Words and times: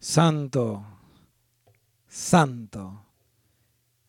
Santo, 0.00 0.82
santo 2.08 3.04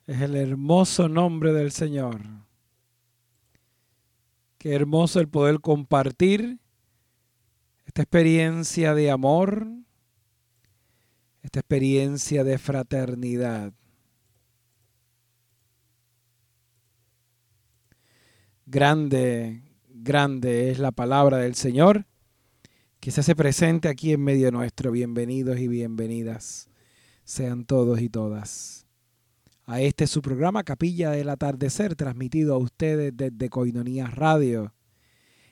es 0.07 0.21
el 0.21 0.38
hermoso 0.38 1.09
nombre 1.09 1.52
del 1.52 1.73
Señor. 1.73 2.21
Qué 4.57 4.73
hermoso 4.73 5.19
el 5.19 5.27
poder 5.27 5.59
compartir 5.59 6.59
esta 7.86 8.04
experiencia 8.04 8.96
de 8.96 9.11
amor, 9.11 9.68
esta 11.41 11.59
experiencia 11.59 12.46
de 12.46 12.57
fraternidad. 12.57 13.73
Grande, 18.65 19.61
grande 19.89 20.71
es 20.71 20.79
la 20.79 20.93
palabra 20.93 21.39
del 21.39 21.55
Señor 21.55 22.05
que 23.01 23.10
se 23.10 23.21
hace 23.21 23.36
presente 23.36 23.89
aquí 23.89 24.14
en 24.14 24.21
medio 24.21 24.51
nuestro. 24.51 24.91
Bienvenidos 24.91 25.60
y 25.60 25.68
bienvenidas 25.68 26.69
sean 27.24 27.65
todos 27.65 28.00
y 28.00 28.10
todas 28.10 28.86
a 29.65 29.82
este 29.82 30.05
su 30.05 30.21
programa 30.21 30.64
Capilla 30.64 31.10
del 31.10 31.29
Atardecer, 31.29 31.96
transmitido 31.96 32.53
a 32.53 32.59
ustedes 32.59 33.11
desde 33.17 33.50
Coinonía 33.50 34.05
Radio. 34.05 34.75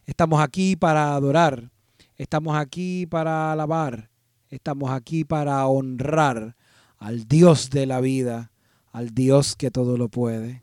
Estamos 0.05 0.41
aquí 0.41 0.75
para 0.75 1.16
adorar, 1.16 1.72
estamos 2.17 2.55
aquí 2.55 3.08
para 3.08 3.52
alabar, 3.52 4.11
estamos 4.50 4.91
aquí 4.91 5.23
para 5.23 5.66
honrar 5.66 6.55
al 7.00 7.27
Dios 7.27 7.72
de 7.72 7.88
la 7.88 8.00
vida, 8.00 8.52
al 8.91 9.16
Dios 9.16 9.55
que 9.55 9.72
todo 9.72 9.97
lo 9.97 10.08
puede. 10.08 10.61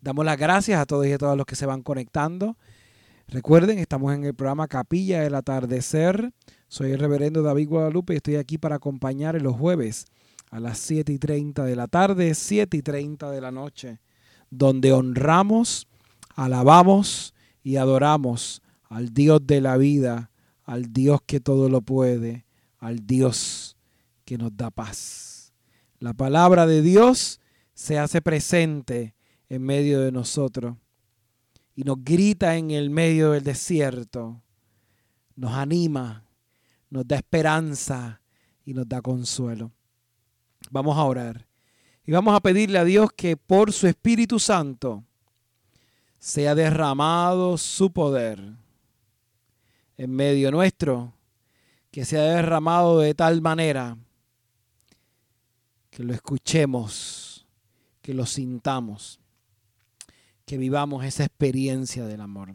Damos 0.00 0.24
las 0.24 0.38
gracias 0.38 0.80
a 0.80 0.86
todos 0.86 1.06
y 1.06 1.12
a 1.12 1.18
todas 1.18 1.36
los 1.36 1.44
que 1.44 1.56
se 1.56 1.66
van 1.66 1.82
conectando 1.82 2.56
Recuerden, 3.28 3.80
estamos 3.80 4.14
en 4.14 4.24
el 4.24 4.34
programa 4.34 4.68
Capilla 4.68 5.22
del 5.22 5.34
Atardecer. 5.34 6.32
Soy 6.68 6.92
el 6.92 7.00
reverendo 7.00 7.42
David 7.42 7.68
Guadalupe 7.68 8.12
y 8.12 8.18
estoy 8.18 8.36
aquí 8.36 8.56
para 8.56 8.76
acompañar 8.76 9.40
los 9.42 9.56
jueves 9.56 10.06
a 10.52 10.60
las 10.60 10.78
7 10.78 11.12
y 11.12 11.18
30 11.18 11.64
de 11.64 11.74
la 11.74 11.88
tarde, 11.88 12.32
7 12.34 12.76
y 12.76 12.82
30 12.82 13.28
de 13.32 13.40
la 13.40 13.50
noche, 13.50 13.98
donde 14.48 14.92
honramos, 14.92 15.88
alabamos 16.36 17.34
y 17.64 17.76
adoramos 17.76 18.62
al 18.84 19.12
Dios 19.12 19.44
de 19.44 19.60
la 19.60 19.76
vida, 19.76 20.30
al 20.62 20.92
Dios 20.92 21.18
que 21.26 21.40
todo 21.40 21.68
lo 21.68 21.80
puede, 21.80 22.46
al 22.78 23.08
Dios 23.08 23.76
que 24.24 24.38
nos 24.38 24.56
da 24.56 24.70
paz. 24.70 25.52
La 25.98 26.14
palabra 26.14 26.64
de 26.64 26.80
Dios 26.80 27.40
se 27.74 27.98
hace 27.98 28.22
presente 28.22 29.16
en 29.48 29.62
medio 29.62 30.00
de 30.00 30.12
nosotros 30.12 30.76
y 31.76 31.84
nos 31.84 32.02
grita 32.02 32.56
en 32.56 32.70
el 32.70 32.88
medio 32.88 33.32
del 33.32 33.44
desierto, 33.44 34.42
nos 35.36 35.52
anima, 35.52 36.24
nos 36.88 37.06
da 37.06 37.16
esperanza 37.16 38.22
y 38.64 38.72
nos 38.72 38.88
da 38.88 39.02
consuelo. 39.02 39.70
Vamos 40.70 40.96
a 40.96 41.04
orar 41.04 41.46
y 42.02 42.12
vamos 42.12 42.34
a 42.34 42.40
pedirle 42.40 42.78
a 42.78 42.84
Dios 42.84 43.10
que 43.14 43.36
por 43.36 43.74
su 43.74 43.86
Espíritu 43.86 44.38
Santo 44.38 45.04
sea 46.18 46.54
derramado 46.54 47.58
su 47.58 47.92
poder 47.92 48.54
en 49.98 50.10
medio 50.10 50.50
nuestro, 50.50 51.12
que 51.90 52.06
sea 52.06 52.22
derramado 52.22 53.00
de 53.00 53.14
tal 53.14 53.42
manera 53.42 53.98
que 55.90 56.02
lo 56.02 56.14
escuchemos, 56.14 57.46
que 58.00 58.14
lo 58.14 58.24
sintamos 58.24 59.20
que 60.46 60.56
vivamos 60.56 61.04
esa 61.04 61.24
experiencia 61.24 62.06
del 62.06 62.20
amor. 62.20 62.54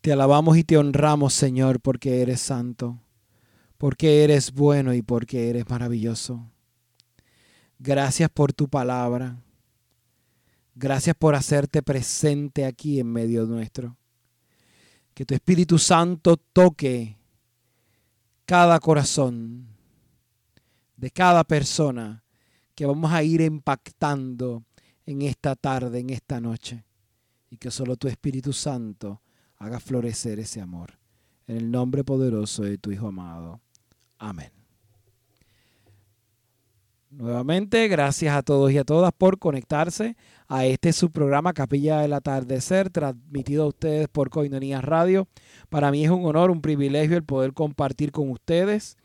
Te 0.00 0.12
alabamos 0.12 0.58
y 0.58 0.64
te 0.64 0.76
honramos, 0.76 1.32
Señor, 1.32 1.80
porque 1.80 2.22
eres 2.22 2.40
santo, 2.40 2.98
porque 3.78 4.24
eres 4.24 4.52
bueno 4.52 4.92
y 4.94 5.02
porque 5.02 5.48
eres 5.48 5.68
maravilloso. 5.70 6.50
Gracias 7.78 8.28
por 8.30 8.52
tu 8.52 8.68
palabra. 8.68 9.40
Gracias 10.74 11.14
por 11.16 11.36
hacerte 11.36 11.82
presente 11.82 12.64
aquí 12.64 12.98
en 12.98 13.12
medio 13.12 13.46
nuestro. 13.46 13.96
Que 15.14 15.24
tu 15.24 15.34
Espíritu 15.34 15.78
Santo 15.78 16.36
toque 16.36 17.16
cada 18.44 18.80
corazón 18.80 19.68
de 20.96 21.10
cada 21.10 21.44
persona 21.44 22.24
que 22.74 22.86
vamos 22.86 23.12
a 23.12 23.22
ir 23.22 23.40
impactando 23.40 24.64
en 25.06 25.22
esta 25.22 25.56
tarde, 25.56 25.98
en 25.98 26.10
esta 26.10 26.40
noche, 26.40 26.84
y 27.50 27.56
que 27.56 27.70
solo 27.70 27.96
tu 27.96 28.08
Espíritu 28.08 28.52
Santo 28.52 29.22
haga 29.56 29.80
florecer 29.80 30.38
ese 30.38 30.60
amor. 30.60 30.98
En 31.46 31.56
el 31.56 31.70
nombre 31.70 32.04
poderoso 32.04 32.62
de 32.62 32.78
tu 32.78 32.92
Hijo 32.92 33.08
amado. 33.08 33.60
Amén. 34.18 34.50
Nuevamente, 37.10 37.88
gracias 37.88 38.34
a 38.34 38.42
todos 38.42 38.72
y 38.72 38.78
a 38.78 38.84
todas 38.84 39.12
por 39.12 39.38
conectarse 39.38 40.16
a 40.48 40.64
este 40.64 40.94
su 40.94 41.10
programa 41.10 41.52
Capilla 41.52 42.00
del 42.00 42.14
Atardecer, 42.14 42.88
transmitido 42.88 43.64
a 43.64 43.68
ustedes 43.68 44.08
por 44.08 44.30
Coinonía 44.30 44.80
Radio. 44.80 45.28
Para 45.68 45.90
mí 45.90 46.04
es 46.04 46.10
un 46.10 46.24
honor, 46.24 46.50
un 46.50 46.62
privilegio 46.62 47.18
el 47.18 47.24
poder 47.24 47.52
compartir 47.52 48.12
con 48.12 48.30
ustedes 48.30 48.96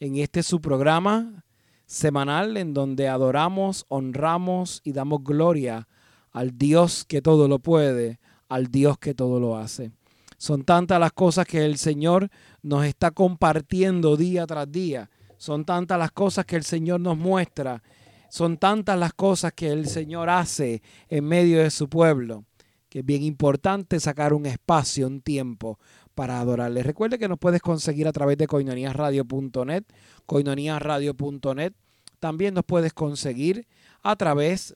en 0.00 0.16
este 0.16 0.42
su 0.42 0.60
programa 0.60 1.43
semanal 1.86 2.56
en 2.56 2.74
donde 2.74 3.08
adoramos, 3.08 3.86
honramos 3.88 4.80
y 4.84 4.92
damos 4.92 5.22
gloria 5.22 5.88
al 6.32 6.56
Dios 6.58 7.04
que 7.04 7.22
todo 7.22 7.48
lo 7.48 7.58
puede, 7.58 8.20
al 8.48 8.68
Dios 8.68 8.98
que 8.98 9.14
todo 9.14 9.40
lo 9.40 9.56
hace. 9.56 9.92
Son 10.36 10.64
tantas 10.64 11.00
las 11.00 11.12
cosas 11.12 11.46
que 11.46 11.64
el 11.64 11.78
Señor 11.78 12.28
nos 12.62 12.84
está 12.84 13.12
compartiendo 13.12 14.16
día 14.16 14.46
tras 14.46 14.70
día. 14.70 15.10
Son 15.36 15.64
tantas 15.64 15.98
las 15.98 16.10
cosas 16.10 16.44
que 16.44 16.56
el 16.56 16.64
Señor 16.64 17.00
nos 17.00 17.16
muestra. 17.16 17.82
Son 18.28 18.58
tantas 18.58 18.98
las 18.98 19.12
cosas 19.14 19.52
que 19.52 19.68
el 19.68 19.86
Señor 19.86 20.28
hace 20.28 20.82
en 21.08 21.24
medio 21.24 21.62
de 21.62 21.70
su 21.70 21.88
pueblo, 21.88 22.44
que 22.88 22.98
es 22.98 23.06
bien 23.06 23.22
importante 23.22 24.00
sacar 24.00 24.32
un 24.32 24.46
espacio, 24.46 25.06
un 25.06 25.20
tiempo 25.20 25.78
para 26.14 26.40
adorarle. 26.40 26.82
Recuerde 26.82 27.18
que 27.18 27.28
nos 27.28 27.38
puedes 27.38 27.60
conseguir 27.60 28.06
a 28.08 28.12
través 28.12 28.38
de 28.38 28.46
coinoniasradio.net, 28.46 29.84
coinoniasradio.net. 30.26 31.72
También 32.20 32.54
nos 32.54 32.64
puedes 32.64 32.92
conseguir 32.92 33.66
a 34.02 34.16
través 34.16 34.74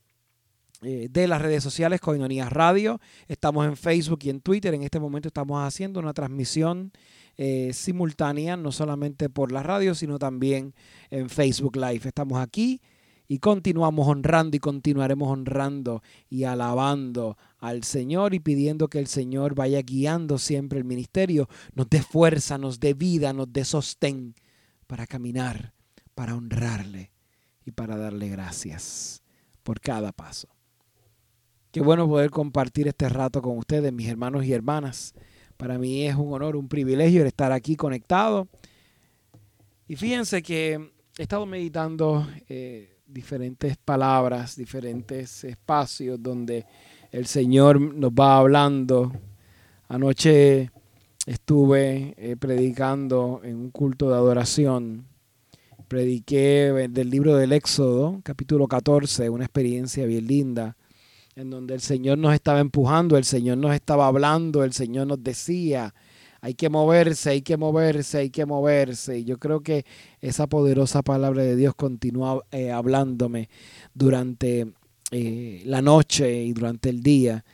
eh, 0.82 1.08
de 1.10 1.26
las 1.26 1.42
redes 1.42 1.62
sociales 1.64 2.00
Coinonías 2.00 2.52
Radio. 2.52 3.00
Estamos 3.26 3.66
en 3.66 3.76
Facebook 3.76 4.20
y 4.22 4.30
en 4.30 4.40
Twitter. 4.40 4.74
En 4.74 4.82
este 4.82 5.00
momento 5.00 5.28
estamos 5.28 5.60
haciendo 5.66 5.98
una 5.98 6.12
transmisión 6.12 6.92
eh, 7.36 7.70
simultánea, 7.72 8.56
no 8.56 8.70
solamente 8.70 9.28
por 9.28 9.50
la 9.50 9.62
radio, 9.62 9.94
sino 9.94 10.18
también 10.18 10.74
en 11.10 11.30
Facebook 11.30 11.76
Live. 11.76 12.02
Estamos 12.04 12.38
aquí 12.38 12.80
y 13.28 13.38
continuamos 13.40 14.08
honrando 14.08 14.56
y 14.56 14.60
continuaremos 14.60 15.30
honrando 15.30 16.02
y 16.30 16.44
alabando 16.44 17.36
al 17.58 17.84
Señor 17.84 18.32
y 18.32 18.40
pidiendo 18.40 18.88
que 18.88 18.98
el 18.98 19.06
Señor 19.06 19.54
vaya 19.54 19.82
guiando 19.82 20.38
siempre 20.38 20.78
el 20.78 20.86
ministerio, 20.86 21.46
nos 21.74 21.90
dé 21.90 22.02
fuerza, 22.02 22.56
nos 22.56 22.80
dé 22.80 22.94
vida, 22.94 23.34
nos 23.34 23.52
dé 23.52 23.66
sostén 23.66 24.34
para 24.86 25.06
caminar, 25.06 25.74
para 26.14 26.34
honrarle 26.34 27.12
y 27.66 27.70
para 27.70 27.98
darle 27.98 28.30
gracias 28.30 29.22
por 29.62 29.78
cada 29.78 30.10
paso. 30.10 30.48
Qué 31.70 31.82
bueno 31.82 32.08
poder 32.08 32.30
compartir 32.30 32.88
este 32.88 33.10
rato 33.10 33.42
con 33.42 33.58
ustedes, 33.58 33.92
mis 33.92 34.08
hermanos 34.08 34.46
y 34.46 34.54
hermanas. 34.54 35.12
Para 35.58 35.76
mí 35.76 36.06
es 36.06 36.14
un 36.14 36.32
honor, 36.32 36.56
un 36.56 36.68
privilegio 36.68 37.26
estar 37.26 37.52
aquí 37.52 37.76
conectado. 37.76 38.48
Y 39.86 39.96
fíjense 39.96 40.42
que 40.42 40.92
he 41.18 41.22
estado 41.22 41.44
meditando 41.44 42.26
eh, 42.48 42.97
diferentes 43.08 43.76
palabras, 43.78 44.54
diferentes 44.54 45.42
espacios 45.44 46.22
donde 46.22 46.66
el 47.10 47.26
Señor 47.26 47.80
nos 47.80 48.10
va 48.12 48.36
hablando. 48.36 49.12
Anoche 49.88 50.70
estuve 51.26 52.14
eh, 52.18 52.36
predicando 52.36 53.40
en 53.42 53.56
un 53.56 53.70
culto 53.70 54.10
de 54.10 54.14
adoración. 54.14 55.06
Prediqué 55.88 56.88
del 56.90 57.08
libro 57.08 57.34
del 57.34 57.52
Éxodo, 57.52 58.20
capítulo 58.22 58.68
14, 58.68 59.30
una 59.30 59.44
experiencia 59.44 60.04
bien 60.04 60.26
linda, 60.26 60.76
en 61.34 61.48
donde 61.48 61.72
el 61.72 61.80
Señor 61.80 62.18
nos 62.18 62.34
estaba 62.34 62.60
empujando, 62.60 63.16
el 63.16 63.24
Señor 63.24 63.56
nos 63.56 63.74
estaba 63.74 64.06
hablando, 64.06 64.64
el 64.64 64.74
Señor 64.74 65.06
nos 65.06 65.24
decía, 65.24 65.94
hay 66.40 66.54
que 66.54 66.68
moverse, 66.68 67.30
hay 67.30 67.42
que 67.42 67.56
moverse, 67.56 68.18
hay 68.18 68.30
que 68.30 68.46
moverse. 68.46 69.18
Y 69.18 69.24
yo 69.24 69.38
creo 69.38 69.60
que 69.60 69.84
esa 70.20 70.46
poderosa 70.46 71.02
palabra 71.02 71.42
de 71.42 71.56
Dios 71.56 71.74
continúa 71.74 72.44
eh, 72.52 72.70
hablándome 72.70 73.48
durante 73.94 74.72
eh, 75.10 75.62
la 75.64 75.82
noche 75.82 76.44
y 76.44 76.52
durante 76.52 76.90
el 76.90 77.02
día. 77.02 77.44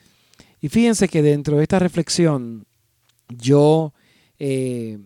Y 0.61 0.69
fíjense 0.69 1.09
que 1.09 1.23
dentro 1.23 1.57
de 1.57 1.63
esta 1.63 1.79
reflexión 1.79 2.67
yo 3.29 3.95
eh, 4.39 4.99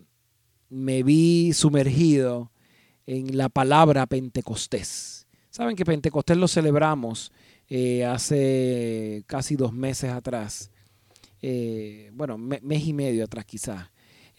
me 0.70 1.02
vi 1.02 1.52
sumergido 1.52 2.50
en 3.06 3.36
la 3.36 3.48
palabra 3.48 4.06
Pentecostés. 4.06 5.26
Saben 5.50 5.76
que 5.76 5.84
Pentecostés 5.84 6.36
lo 6.36 6.48
celebramos 6.48 7.32
hace 8.06 9.24
casi 9.26 9.56
dos 9.56 9.74
meses 9.74 10.10
atrás. 10.10 10.70
Bueno, 12.12 12.38
mes 12.38 12.86
y 12.86 12.92
medio 12.92 13.24
atrás 13.24 13.44
quizás, 13.44 13.90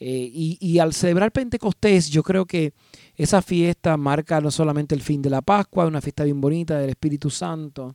Eh, 0.01 0.29
y, 0.31 0.57
y, 0.61 0.79
al 0.79 0.93
celebrar 0.93 1.31
Pentecostés, 1.31 2.09
yo 2.09 2.23
creo 2.23 2.45
que 2.45 2.71
esa 3.15 3.41
fiesta 3.41 3.97
marca 3.97 4.39
no 4.39 4.49
solamente 4.49 4.95
el 4.95 5.01
fin 5.01 5.21
de 5.21 5.29
la 5.29 5.41
Pascua, 5.41 5.87
una 5.87 5.99
fiesta 5.99 6.23
bien 6.23 6.39
bonita 6.39 6.79
del 6.79 6.91
Espíritu 6.91 7.29
Santo. 7.29 7.93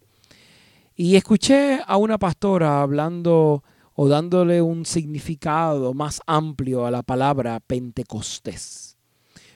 Y 0.95 1.17
escuché 1.17 1.81
a 1.87 1.97
una 1.97 2.19
pastora 2.19 2.83
hablando 2.83 3.65
o 3.95 4.09
dándole 4.09 4.61
un 4.61 4.85
significado 4.85 5.95
más 5.95 6.21
amplio 6.27 6.85
a 6.85 6.91
la 6.91 7.03
palabra 7.03 7.59
Pentecostés. 7.61 8.99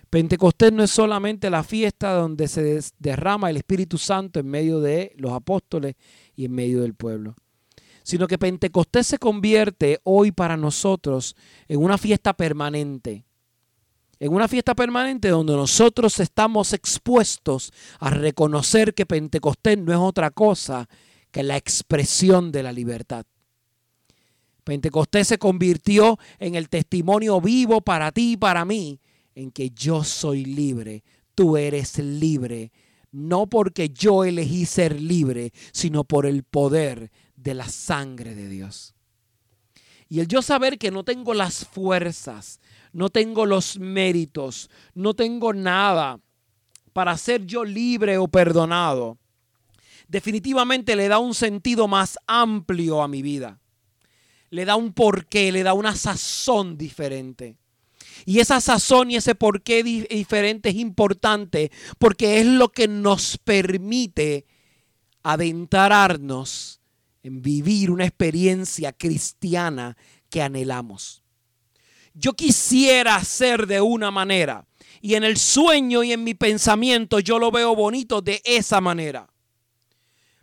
Pentecostés 0.09 0.73
no 0.73 0.83
es 0.83 0.91
solamente 0.91 1.51
la 1.51 1.63
fiesta 1.63 2.15
donde 2.15 2.49
se 2.49 2.81
derrama 2.99 3.51
el 3.51 3.59
Espíritu 3.59 3.99
Santo 3.99 4.41
en 4.41 4.47
medio 4.47 4.81
de 4.81 5.13
los 5.17 5.33
apóstoles 5.33 5.97
y 6.35 6.47
en 6.47 6.53
medio 6.53 6.81
del 6.81 6.95
pueblo 6.95 7.35
sino 8.09 8.27
que 8.27 8.39
Pentecostés 8.39 9.07
se 9.07 9.19
convierte 9.19 10.01
hoy 10.03 10.33
para 10.33 10.57
nosotros 10.57 11.37
en 11.69 11.79
una 11.79 11.99
fiesta 11.99 12.33
permanente. 12.33 13.27
En 14.19 14.33
una 14.33 14.49
fiesta 14.49 14.75
permanente 14.75 15.29
donde 15.29 15.53
nosotros 15.53 16.19
estamos 16.19 16.73
expuestos 16.73 17.71
a 18.01 18.09
reconocer 18.09 18.95
que 18.95 19.05
Pentecostés 19.05 19.77
no 19.77 19.93
es 19.93 19.99
otra 19.99 20.31
cosa 20.31 20.89
que 21.31 21.43
la 21.43 21.59
expresión 21.59 22.51
de 22.51 22.63
la 22.63 22.73
libertad. 22.73 23.27
Pentecostés 24.65 25.29
se 25.29 25.37
convirtió 25.37 26.19
en 26.39 26.55
el 26.55 26.71
testimonio 26.71 27.43
vivo 27.43 27.83
para 27.83 28.11
ti 28.11 28.33
y 28.33 28.37
para 28.39 28.65
mí, 28.65 29.03
en 29.35 29.51
que 29.51 29.69
yo 29.69 30.03
soy 30.03 30.47
libre, 30.47 31.05
tú 31.35 31.59
eres 31.59 31.99
libre, 31.99 32.73
no 33.13 33.49
porque 33.49 33.91
yo 33.91 34.25
elegí 34.25 34.65
ser 34.65 34.99
libre, 34.99 35.53
sino 35.73 36.05
por 36.05 36.25
el 36.25 36.43
poder 36.43 37.11
de 37.43 37.55
la 37.55 37.69
sangre 37.69 38.35
de 38.35 38.49
Dios. 38.49 38.95
Y 40.09 40.21
el 40.21 40.29
yo 40.29 40.43
saber 40.43 40.79
que 40.79 40.91
no 40.91 41.05
tengo 41.05 41.35
las 41.35 41.67
fuerzas, 41.67 42.61
no 42.93 43.11
tengo 43.11 43.47
los 43.47 43.79
méritos, 43.79 44.71
no 44.95 45.15
tengo 45.15 45.53
nada 45.53 46.21
para 46.93 47.17
ser 47.17 47.45
yo 47.45 47.65
libre 47.65 48.19
o 48.19 48.27
perdonado, 48.27 49.19
definitivamente 50.09 50.97
le 50.97 51.09
da 51.09 51.19
un 51.19 51.35
sentido 51.35 51.87
más 51.87 52.19
amplio 52.27 53.03
a 53.03 53.09
mi 53.09 53.23
vida. 53.23 53.61
Le 54.51 54.65
da 54.65 54.77
un 54.77 54.95
porqué, 54.95 55.53
le 55.53 55.63
da 55.63 55.75
una 55.75 55.95
sazón 55.95 56.79
diferente. 56.79 57.59
Y 58.25 58.41
esa 58.41 58.61
sazón 58.61 59.11
y 59.11 59.17
ese 59.17 59.35
porqué 59.35 59.83
diferente 59.85 60.71
es 60.71 60.77
importante 60.77 61.71
porque 61.99 62.41
es 62.41 62.47
lo 62.47 62.71
que 62.71 62.89
nos 62.89 63.37
permite 63.39 64.47
adentrarnos 65.23 66.78
vivir 67.31 67.91
una 67.91 68.05
experiencia 68.05 68.93
cristiana 68.93 69.97
que 70.31 70.43
anhelamos. 70.43 71.23
Yo 72.15 72.33
quisiera 72.35 73.23
ser 73.25 73.67
de 73.67 73.81
una 73.81 74.11
manera 74.11 74.67
y 75.01 75.15
en 75.15 75.25
el 75.25 75.37
sueño 75.37 76.03
y 76.03 76.13
en 76.13 76.25
mi 76.25 76.35
pensamiento 76.35 77.21
yo 77.21 77.39
lo 77.39 77.51
veo 77.51 77.75
bonito 77.75 78.21
de 78.21 78.43
esa 78.45 78.81
manera. 78.81 79.29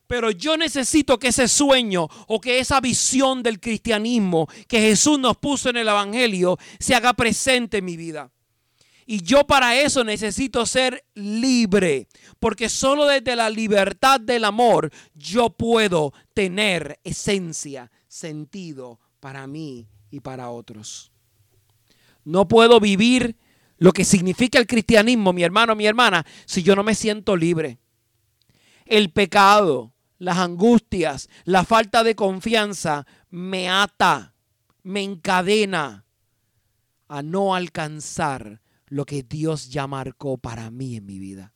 Pero 0.07 0.29
yo 0.29 0.55
necesito 0.55 1.17
que 1.17 1.29
ese 1.29 1.47
sueño 1.47 2.07
o 2.27 2.39
que 2.39 2.59
esa 2.59 2.79
visión 2.79 3.41
del 3.41 3.59
cristianismo 3.59 4.47
que 4.67 4.79
Jesús 4.79 5.17
nos 5.19 5.37
puso 5.37 5.69
en 5.69 5.77
el 5.77 5.87
Evangelio 5.87 6.57
se 6.79 6.93
haga 6.93 7.13
presente 7.13 7.79
en 7.79 7.85
mi 7.85 7.97
vida. 7.97 8.31
Y 9.06 9.22
yo 9.22 9.46
para 9.46 9.80
eso 9.80 10.04
necesito 10.04 10.66
ser 10.66 11.06
libre, 11.13 12.07
porque 12.40 12.69
solo 12.69 13.06
desde 13.06 13.36
la 13.36 13.52
libertad 13.52 14.19
del 14.19 14.46
amor 14.46 14.92
yo 15.13 15.52
puedo 15.52 16.12
tener 16.34 17.00
esencia, 17.04 17.92
sentido 18.07 19.00
para 19.19 19.46
mí 19.46 19.88
y 20.10 20.22
para 20.22 20.50
otros. 20.50 21.12
No 22.24 22.48
puedo 22.48 22.80
vivir 22.80 23.38
lo 23.78 23.92
que 23.92 24.06
significa 24.06 24.57
el 24.57 24.66
cristianismo, 24.66 25.34
mi 25.34 25.44
hermano, 25.44 25.75
mi 25.75 25.86
hermana, 25.86 26.25
si 26.46 26.63
yo 26.63 26.75
no 26.75 26.84
me 26.84 26.96
siento 26.96 27.36
libre. 27.36 27.78
El 28.86 29.12
pecado, 29.12 29.94
las 30.18 30.38
angustias, 30.38 31.30
la 31.44 31.63
falta 31.63 32.04
de 32.04 32.16
confianza 32.16 33.06
me 33.30 33.69
ata, 33.69 34.34
me 34.81 35.04
encadena 35.04 36.06
a 37.07 37.22
no 37.22 37.54
alcanzar 37.54 38.62
lo 38.87 39.05
que 39.05 39.23
Dios 39.23 39.69
ya 39.69 39.87
marcó 39.87 40.37
para 40.37 40.69
mí 40.71 40.95
en 40.95 41.05
mi 41.05 41.19
vida. 41.19 41.53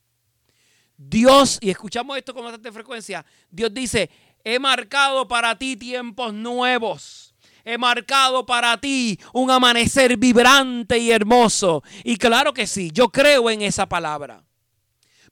Dios, 0.98 1.60
y 1.62 1.70
escuchamos 1.70 2.18
esto 2.18 2.34
con 2.34 2.44
bastante 2.44 2.72
frecuencia, 2.72 3.26
Dios 3.50 3.74
dice, 3.74 4.10
he 4.44 4.60
marcado 4.60 5.28
para 5.28 5.58
ti 5.58 5.78
tiempos 5.78 6.34
nuevos. 6.34 7.34
He 7.64 7.78
marcado 7.78 8.46
para 8.46 8.80
ti 8.80 9.20
un 9.34 9.52
amanecer 9.52 10.18
vibrante 10.18 10.98
y 10.98 11.12
hermoso. 11.12 11.84
Y 12.04 12.18
claro 12.18 12.54
que 12.54 12.68
sí, 12.68 12.90
yo 12.94 13.10
creo 13.10 13.50
en 13.50 13.62
esa 13.62 13.88
palabra. 13.88 14.44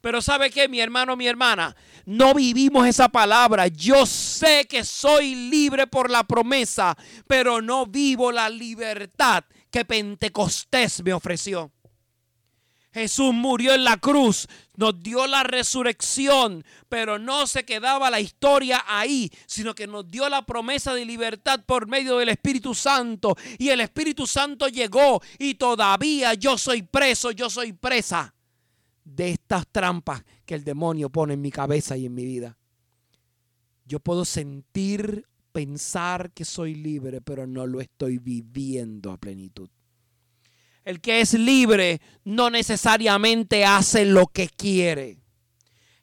Pero 0.01 0.21
¿sabe 0.21 0.49
qué, 0.51 0.69
mi 0.69 0.79
hermano, 0.79 1.15
mi 1.15 1.27
hermana? 1.27 1.75
No 2.05 2.33
vivimos 2.33 2.87
esa 2.87 3.09
palabra. 3.09 3.67
Yo 3.67 4.05
sé 4.05 4.65
que 4.69 4.83
soy 4.83 5.35
libre 5.49 5.87
por 5.87 6.09
la 6.09 6.23
promesa, 6.23 6.95
pero 7.27 7.61
no 7.61 7.85
vivo 7.85 8.31
la 8.31 8.49
libertad 8.49 9.43
que 9.71 9.83
Pentecostés 9.83 11.03
me 11.03 11.13
ofreció. 11.13 11.71
Jesús 12.97 13.31
murió 13.31 13.75
en 13.75 13.83
la 13.83 13.97
cruz, 13.97 14.47
nos 14.75 14.99
dio 15.01 15.27
la 15.27 15.43
resurrección, 15.43 16.63
pero 16.89 17.19
no 17.19 17.45
se 17.45 17.63
quedaba 17.63 18.09
la 18.09 18.19
historia 18.19 18.83
ahí, 18.87 19.31
sino 19.45 19.75
que 19.75 19.85
nos 19.85 20.09
dio 20.09 20.27
la 20.29 20.45
promesa 20.45 20.95
de 20.95 21.05
libertad 21.05 21.63
por 21.65 21.87
medio 21.87 22.17
del 22.17 22.29
Espíritu 22.29 22.73
Santo. 22.73 23.35
Y 23.59 23.69
el 23.69 23.81
Espíritu 23.81 24.25
Santo 24.25 24.67
llegó 24.67 25.21
y 25.37 25.55
todavía 25.55 26.33
yo 26.33 26.57
soy 26.57 26.81
preso, 26.81 27.29
yo 27.29 27.51
soy 27.51 27.73
presa 27.73 28.33
de 29.03 29.31
estas 29.31 29.67
trampas 29.67 30.23
que 30.45 30.55
el 30.55 30.63
demonio 30.63 31.09
pone 31.09 31.35
en 31.35 31.41
mi 31.41 31.51
cabeza 31.51 31.95
y 31.97 32.07
en 32.07 32.15
mi 32.15 32.25
vida. 32.25 32.57
Yo 33.85 33.99
puedo 33.99 34.25
sentir, 34.25 35.27
pensar 35.51 36.31
que 36.31 36.45
soy 36.45 36.73
libre, 36.73 37.21
pero 37.21 37.45
no 37.45 37.67
lo 37.67 37.79
estoy 37.79 38.17
viviendo 38.17 39.11
a 39.11 39.17
plenitud. 39.17 39.69
El 40.87 41.01
que 41.01 41.19
es 41.19 41.33
libre 41.33 41.99
no 42.23 42.49
necesariamente 42.49 43.65
hace 43.65 44.05
lo 44.05 44.27
que 44.27 44.47
quiere. 44.47 45.17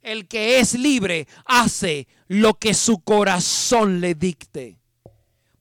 El 0.02 0.28
que 0.28 0.58
es 0.58 0.74
libre 0.74 1.26
hace 1.46 2.06
lo 2.28 2.58
que 2.58 2.74
su 2.74 2.98
corazón 2.98 4.02
le 4.02 4.14
dicte. 4.14 4.78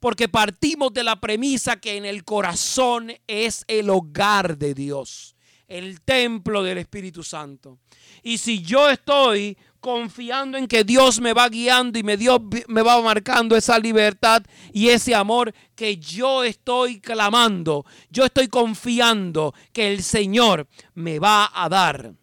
Porque 0.02 0.28
partimos 0.28 0.94
de 0.94 1.06
la 1.06 1.22
premisa 1.22 1.78
que 1.78 1.96
en 1.96 2.04
el 2.04 2.26
corazón 2.26 3.14
es 3.26 3.64
el 3.70 3.90
hogar 3.90 4.58
de 4.58 4.74
Dios, 4.74 5.38
el 5.70 6.02
templo 6.02 6.62
del 6.62 6.80
Espíritu 6.80 7.24
Santo. 7.24 7.80
Y 8.24 8.40
si 8.40 8.62
yo 8.62 8.90
estoy 8.90 9.58
confiando 9.84 10.58
en 10.58 10.66
que 10.66 10.86
Dios 10.86 11.20
me 11.20 11.34
va 11.34 11.50
guiando 11.50 12.00
y 12.00 12.04
me, 12.04 12.16
Dios 12.16 12.40
me 12.70 12.82
va 12.82 13.02
marcando 13.02 13.58
esa 13.58 13.78
libertad 13.78 14.42
y 14.72 14.88
ese 14.88 15.14
amor 15.14 15.54
que 15.76 15.98
yo 15.98 16.46
estoy 16.46 17.02
clamando. 17.02 17.86
Yo 18.10 18.24
estoy 18.24 18.48
confiando 18.48 19.54
que 19.74 19.92
el 19.92 20.02
Señor 20.02 20.70
me 20.96 21.20
va 21.20 21.52
a 21.54 21.68
dar 21.68 22.16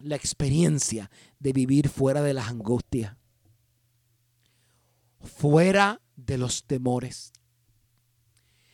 la 0.00 0.16
experiencia 0.16 1.10
de 1.38 1.52
vivir 1.52 1.90
fuera 1.90 2.22
de 2.22 2.32
las 2.32 2.48
angustias, 2.48 3.14
fuera 5.20 6.00
de 6.16 6.38
los 6.38 6.64
temores. 6.64 7.30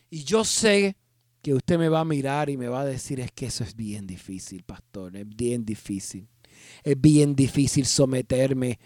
Y 0.09 0.23
yo 0.23 0.45
sé 0.45 0.95
que 1.41 1.53
usted 1.53 1.77
me 1.77 1.89
va 1.89 1.99
a 1.99 2.05
mirar 2.05 2.49
y 2.49 2.55
me 2.55 2.69
va 2.69 2.81
a 2.81 2.85
decir 2.85 3.19
es 3.19 3.33
que 3.33 3.47
eso 3.47 3.65
es 3.65 3.75
bien 3.75 4.07
difícil, 4.07 4.63
pastor, 4.63 5.17
es 5.17 5.27
bien 5.27 5.65
difícil 5.65 6.29
es 6.83 6.99
bien 6.99 7.35
difícil 7.35 7.85
someterme 7.85 8.79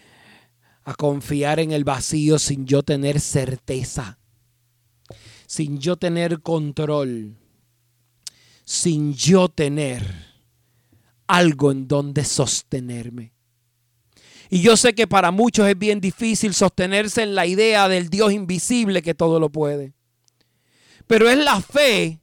a 0.84 0.96
confiar 0.96 1.60
en 1.60 1.72
el 1.72 1.84
vacío 1.84 2.40
sin 2.40 2.66
yo 2.66 2.84
tener 2.84 3.20
certeza, 3.20 4.20
sin 5.46 5.80
yo 5.80 5.98
tener 5.98 6.42
control, 6.42 7.36
sin 8.64 9.14
yo 9.14 9.50
tener 9.50 10.04
algo 11.28 11.72
en 11.72 11.88
donde 11.88 12.24
sostenerme. 12.24 13.34
Y 14.50 14.62
yo 14.62 14.78
sé 14.78 14.96
que 14.96 15.08
para 15.08 15.32
muchos 15.32 15.68
es 15.68 15.78
bien 15.78 16.00
difícil 16.00 16.54
sostenerse 16.54 17.24
en 17.24 17.36
la 17.36 17.46
idea 17.46 17.90
del 17.90 18.10
Dios 18.10 18.32
invisible 18.32 19.02
que 19.02 19.14
todo 19.14 19.40
lo 19.40 19.50
puede. 19.50 19.94
Pero 21.06 21.30
es 21.30 21.38
la 21.38 21.60
fe 21.62 22.22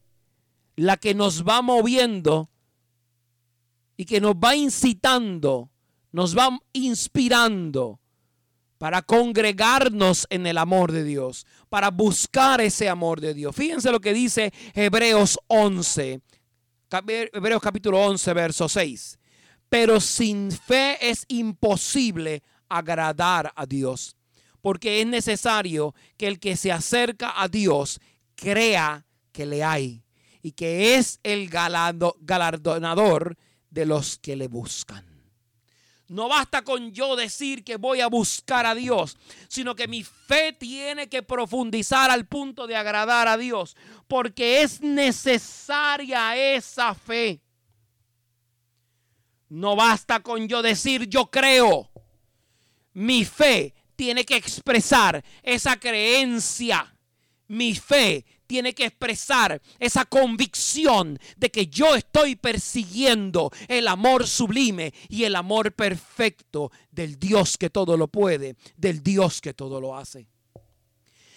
la 0.77 0.97
que 0.97 1.15
nos 1.15 1.45
va 1.45 1.63
moviendo 1.63 2.51
y 3.97 4.05
que 4.05 4.21
nos 4.21 4.35
va 4.35 4.57
incitando, 4.57 5.71
nos 6.13 6.37
va 6.37 6.59
inspirando 6.73 8.01
para 8.79 9.03
congregarnos 9.03 10.27
en 10.31 10.47
el 10.47 10.59
amor 10.59 10.93
de 10.93 11.05
Dios, 11.05 11.47
para 11.69 11.91
buscar 11.91 12.61
ese 12.61 12.89
amor 12.89 13.21
de 13.21 13.35
Dios. 13.35 13.55
Fíjense 13.55 13.91
lo 13.91 14.01
que 14.01 14.13
dice 14.13 14.53
Hebreos 14.75 15.39
11, 15.47 16.21
Hebreos 17.33 17.63
capítulo 17.63 18.05
11, 18.05 18.33
verso 18.35 18.69
6. 18.69 19.19
Pero 19.69 20.01
sin 20.01 20.51
fe 20.53 20.99
es 21.01 21.25
imposible 21.29 22.43
agradar 22.69 23.53
a 23.57 23.67
Dios, 23.67 24.17
porque 24.61 25.01
es 25.01 25.07
necesario 25.07 25.95
que 26.17 26.27
el 26.27 26.39
que 26.39 26.57
se 26.57 26.71
acerca 26.71 27.41
a 27.41 27.49
Dios 27.49 28.01
crea 28.35 29.07
que 29.33 29.47
le 29.47 29.65
hay 29.65 30.05
y 30.43 30.53
que 30.53 30.97
es 30.97 31.21
el 31.23 31.49
galardonador 31.49 33.37
de 33.75 33.85
los 33.85 34.19
que 34.19 34.37
le 34.37 34.47
buscan. 34.47 35.05
No 36.07 36.29
basta 36.29 36.63
con 36.63 36.93
yo 36.93 37.17
decir 37.17 37.65
que 37.65 37.77
voy 37.77 38.01
a 38.01 38.07
buscar 38.07 38.67
a 38.67 38.75
Dios, 38.75 39.17
sino 39.49 39.75
que 39.75 39.89
mi 39.89 40.05
fe 40.05 40.53
tiene 40.53 41.09
que 41.09 41.23
profundizar 41.23 42.11
al 42.11 42.27
punto 42.27 42.69
de 42.69 42.77
agradar 42.77 43.27
a 43.27 43.37
Dios, 43.37 43.77
porque 44.07 44.63
es 44.63 44.81
necesaria 44.81 46.37
esa 46.55 46.95
fe. 46.95 47.41
No 49.49 49.75
basta 49.75 50.21
con 50.21 50.47
yo 50.47 50.63
decir 50.63 51.09
yo 51.09 51.27
creo. 51.31 51.91
Mi 52.93 53.25
fe 53.25 53.75
tiene 53.97 54.25
que 54.25 54.37
expresar 54.37 55.25
esa 55.43 55.77
creencia. 55.81 56.97
Mi 57.49 57.75
fe 57.75 58.25
tiene 58.47 58.75
que 58.75 58.87
expresar 58.87 59.61
esa 59.79 60.05
convicción 60.05 61.19
de 61.37 61.51
que 61.51 61.67
yo 61.67 61.95
estoy 61.95 62.37
persiguiendo 62.37 63.51
el 63.69 63.89
amor 63.89 64.27
sublime 64.27 64.93
y 65.09 65.25
el 65.25 65.37
amor 65.37 65.73
perfecto 65.73 66.71
del 66.91 67.19
Dios 67.19 67.57
que 67.57 67.71
todo 67.71 67.97
lo 67.97 68.09
puede, 68.09 68.57
del 68.77 69.03
Dios 69.03 69.41
que 69.41 69.55
todo 69.55 69.81
lo 69.81 69.97
hace. 69.97 70.27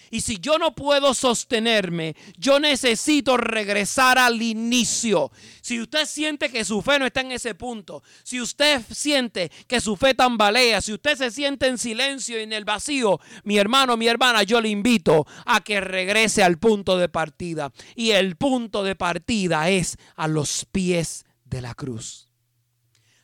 Y 0.10 0.22
si 0.22 0.38
yo 0.40 0.58
no 0.58 0.74
puedo 0.76 1.14
sostenerme, 1.14 2.16
yo 2.38 2.60
necesito 2.60 3.38
regresar 3.38 4.18
al 4.18 4.42
inicio. 4.42 5.32
Si 5.62 5.80
usted 5.80 6.06
siente 6.06 6.50
que 6.50 6.66
su 6.66 6.82
fe 6.82 7.00
no 7.00 7.06
está 7.06 7.22
en 7.22 7.32
ese 7.32 7.56
punto, 7.56 8.04
si 8.24 8.40
usted 8.42 8.82
siente 8.92 9.52
que 9.68 9.82
su 9.82 9.96
fe 9.96 10.14
tambalea, 10.14 10.82
si 10.82 10.94
usted 10.94 11.18
se 11.18 11.32
siente 11.32 11.68
en 11.68 11.78
silencio 11.78 12.40
y 12.40 12.44
en 12.44 12.54
el 12.54 12.66
vacío, 12.66 13.20
mi 13.44 13.58
hermano, 13.58 13.98
mi 13.98 14.08
hermana, 14.08 14.44
yo 14.44 14.62
le 14.62 14.70
invito 14.70 15.26
a 15.46 15.62
que 15.62 15.82
regrese 15.82 16.44
al 16.44 16.58
punto 16.58 16.98
de 16.98 17.10
partida. 17.10 17.72
Y 17.96 18.12
el 18.12 18.36
punto 18.36 18.84
de 18.84 18.96
partida 18.96 19.70
es 19.70 19.98
a 20.16 20.28
los 20.28 20.66
pies 20.66 21.26
de 21.46 21.62
la 21.62 21.74
cruz. 21.74 22.30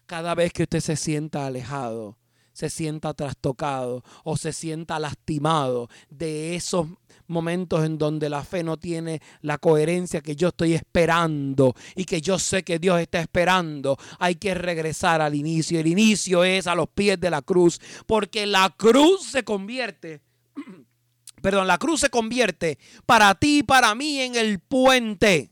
Cada 0.05 0.35
vez 0.35 0.51
que 0.53 0.63
usted 0.63 0.81
se 0.81 0.95
sienta 0.95 1.45
alejado, 1.45 2.17
se 2.53 2.69
sienta 2.69 3.13
trastocado 3.13 4.03
o 4.23 4.37
se 4.37 4.53
sienta 4.53 4.99
lastimado 4.99 5.89
de 6.09 6.55
esos 6.55 6.87
momentos 7.27 7.83
en 7.83 7.97
donde 7.97 8.29
la 8.29 8.43
fe 8.43 8.63
no 8.63 8.77
tiene 8.77 9.21
la 9.41 9.57
coherencia 9.57 10.21
que 10.21 10.35
yo 10.35 10.49
estoy 10.49 10.73
esperando 10.73 11.75
y 11.95 12.05
que 12.05 12.21
yo 12.21 12.37
sé 12.39 12.63
que 12.63 12.79
Dios 12.79 12.99
está 12.99 13.19
esperando, 13.19 13.97
hay 14.19 14.35
que 14.35 14.53
regresar 14.53 15.21
al 15.21 15.35
inicio. 15.35 15.79
El 15.79 15.87
inicio 15.87 16.43
es 16.43 16.67
a 16.67 16.75
los 16.75 16.89
pies 16.89 17.19
de 17.19 17.29
la 17.29 17.41
cruz, 17.41 17.81
porque 18.05 18.45
la 18.45 18.73
cruz 18.77 19.23
se 19.23 19.43
convierte, 19.43 20.21
perdón, 21.41 21.67
la 21.67 21.77
cruz 21.77 22.01
se 22.01 22.09
convierte 22.09 22.77
para 23.05 23.33
ti 23.35 23.59
y 23.59 23.63
para 23.63 23.95
mí 23.95 24.19
en 24.19 24.35
el 24.35 24.59
puente 24.59 25.51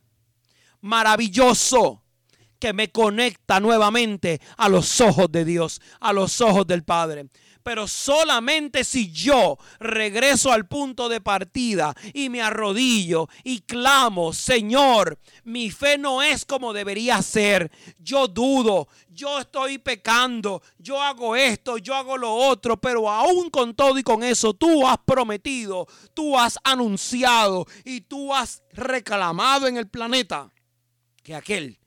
maravilloso 0.82 2.01
que 2.62 2.72
me 2.74 2.92
conecta 2.92 3.60
nuevamente 3.60 4.40
a 4.56 4.70
los 4.70 5.02
ojos 5.02 5.30
de 5.32 5.44
Dios, 5.44 5.82
a 6.00 6.14
los 6.14 6.40
ojos 6.40 6.66
del 6.68 6.84
Padre. 6.84 7.26
Pero 7.64 7.88
solamente 7.88 8.84
si 8.84 9.12
yo 9.12 9.58
regreso 9.80 10.52
al 10.52 10.68
punto 10.68 11.10
de 11.10 11.22
partida 11.22 11.96
y 12.14 12.30
me 12.30 12.42
arrodillo 12.42 13.28
y 13.44 13.62
clamo, 13.62 14.34
Señor, 14.34 15.20
mi 15.44 15.70
fe 15.70 15.98
no 15.98 16.22
es 16.22 16.46
como 16.46 16.74
debería 16.74 17.22
ser. 17.22 17.72
Yo 18.00 18.28
dudo, 18.28 18.88
yo 19.10 19.40
estoy 19.40 19.78
pecando, 19.78 20.62
yo 20.78 21.02
hago 21.02 21.36
esto, 21.36 21.78
yo 21.78 21.96
hago 21.96 22.18
lo 22.18 22.34
otro, 22.34 22.80
pero 22.80 23.10
aún 23.10 23.50
con 23.50 23.76
todo 23.76 23.98
y 23.98 24.04
con 24.04 24.24
eso, 24.24 24.54
tú 24.54 24.88
has 24.88 24.98
prometido, 25.00 25.88
tú 26.14 26.38
has 26.38 26.58
anunciado 26.64 27.66
y 27.84 28.02
tú 28.02 28.34
has 28.34 28.64
reclamado 28.74 29.68
en 29.68 29.78
el 29.78 29.88
planeta 29.88 30.52
que 31.24 31.36
aquel 31.36 31.81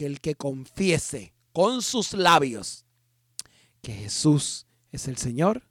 que 0.00 0.06
el 0.06 0.22
que 0.22 0.34
confiese 0.34 1.34
con 1.52 1.82
sus 1.82 2.14
labios 2.14 2.86
que 3.82 3.92
Jesús 3.92 4.66
es 4.90 5.08
el 5.08 5.18
Señor, 5.18 5.62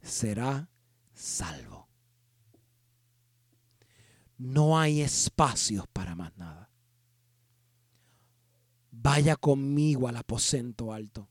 será 0.00 0.70
salvo. 1.12 1.88
No 4.38 4.78
hay 4.78 5.00
espacios 5.00 5.84
para 5.92 6.14
más 6.14 6.36
nada. 6.36 6.70
Vaya 8.92 9.34
conmigo 9.34 10.06
al 10.06 10.18
aposento 10.18 10.92
alto. 10.92 11.28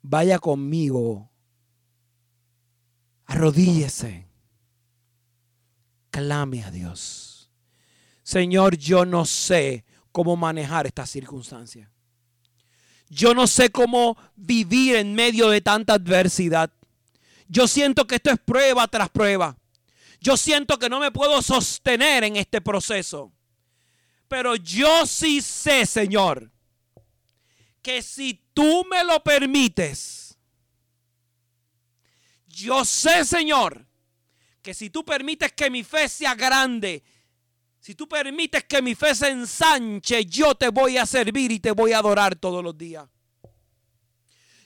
Vaya 0.00 0.38
conmigo. 0.38 1.30
Arrodíllese. 3.26 4.26
Clame 6.08 6.64
a 6.64 6.70
Dios. 6.70 7.50
Señor, 8.22 8.78
yo 8.78 9.04
no 9.04 9.26
sé 9.26 9.84
cómo 10.16 10.34
manejar 10.34 10.86
esta 10.86 11.04
circunstancia. 11.04 11.90
Yo 13.10 13.34
no 13.34 13.46
sé 13.46 13.68
cómo 13.68 14.16
vivir 14.34 14.96
en 14.96 15.14
medio 15.14 15.50
de 15.50 15.60
tanta 15.60 15.92
adversidad. 15.92 16.72
Yo 17.48 17.68
siento 17.68 18.06
que 18.06 18.14
esto 18.14 18.30
es 18.30 18.38
prueba 18.38 18.88
tras 18.88 19.10
prueba. 19.10 19.58
Yo 20.18 20.38
siento 20.38 20.78
que 20.78 20.88
no 20.88 21.00
me 21.00 21.12
puedo 21.12 21.42
sostener 21.42 22.24
en 22.24 22.36
este 22.36 22.62
proceso. 22.62 23.30
Pero 24.26 24.56
yo 24.56 25.04
sí 25.04 25.42
sé, 25.42 25.84
Señor, 25.84 26.50
que 27.82 28.00
si 28.00 28.42
tú 28.54 28.86
me 28.90 29.04
lo 29.04 29.22
permites, 29.22 30.38
yo 32.46 32.86
sé, 32.86 33.26
Señor, 33.26 33.86
que 34.62 34.72
si 34.72 34.88
tú 34.88 35.04
permites 35.04 35.52
que 35.52 35.68
mi 35.68 35.84
fe 35.84 36.08
sea 36.08 36.34
grande, 36.34 37.04
si 37.86 37.94
tú 37.94 38.08
permites 38.08 38.64
que 38.64 38.82
mi 38.82 38.96
fe 38.96 39.14
se 39.14 39.28
ensanche, 39.28 40.24
yo 40.24 40.56
te 40.56 40.70
voy 40.70 40.98
a 40.98 41.06
servir 41.06 41.52
y 41.52 41.60
te 41.60 41.70
voy 41.70 41.92
a 41.92 41.98
adorar 41.98 42.34
todos 42.34 42.60
los 42.64 42.76
días. 42.76 43.08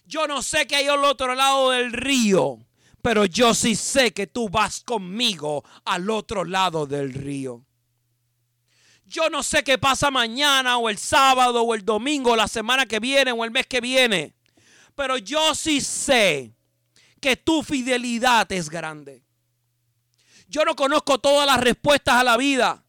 Yo 0.06 0.26
no 0.26 0.40
sé 0.40 0.66
qué 0.66 0.76
hay 0.76 0.86
al 0.86 1.04
otro 1.04 1.34
lado 1.34 1.72
del 1.72 1.92
río, 1.92 2.66
pero 3.02 3.26
yo 3.26 3.52
sí 3.52 3.76
sé 3.76 4.14
que 4.14 4.26
tú 4.26 4.48
vas 4.48 4.82
conmigo 4.82 5.62
al 5.84 6.08
otro 6.08 6.46
lado 6.46 6.86
del 6.86 7.12
río. 7.12 7.66
Yo 9.04 9.28
no 9.28 9.42
sé 9.42 9.64
qué 9.64 9.76
pasa 9.76 10.10
mañana 10.10 10.78
o 10.78 10.88
el 10.88 10.96
sábado 10.96 11.60
o 11.60 11.74
el 11.74 11.84
domingo, 11.84 12.30
o 12.30 12.36
la 12.36 12.48
semana 12.48 12.86
que 12.86 13.00
viene 13.00 13.32
o 13.32 13.44
el 13.44 13.50
mes 13.50 13.66
que 13.66 13.82
viene, 13.82 14.32
pero 14.94 15.18
yo 15.18 15.54
sí 15.54 15.82
sé 15.82 16.54
que 17.20 17.36
tu 17.36 17.62
fidelidad 17.62 18.50
es 18.50 18.70
grande. 18.70 19.22
Yo 20.48 20.64
no 20.64 20.74
conozco 20.74 21.18
todas 21.18 21.46
las 21.46 21.60
respuestas 21.60 22.14
a 22.14 22.24
la 22.24 22.38
vida 22.38 22.82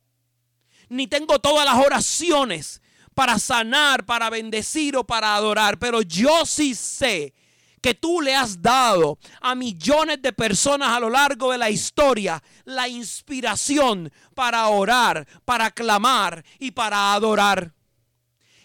ni 0.91 1.07
tengo 1.07 1.39
todas 1.39 1.65
las 1.65 1.86
oraciones 1.86 2.81
para 3.15 3.39
sanar, 3.39 4.05
para 4.05 4.29
bendecir 4.29 4.98
o 4.98 5.05
para 5.05 5.36
adorar, 5.36 5.79
pero 5.79 6.01
yo 6.01 6.45
sí 6.45 6.75
sé 6.75 7.33
que 7.81 7.93
tú 7.93 8.19
le 8.19 8.36
has 8.36 8.62
dado 8.62 9.17
a 9.39 9.55
millones 9.55 10.21
de 10.21 10.33
personas 10.33 10.89
a 10.89 11.00
lo 11.00 11.10
largo 11.10 11.51
de 11.51 11.57
la 11.57 11.69
historia 11.69 12.43
la 12.65 12.89
inspiración 12.89 14.12
para 14.36 14.67
orar, 14.67 15.25
para 15.45 15.71
clamar 15.71 16.43
y 16.60 16.71
para 16.71 17.13
adorar. 17.13 17.74